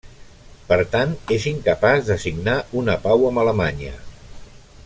[0.71, 3.97] Per tant, és incapaç de signar una pau amb Alemanya.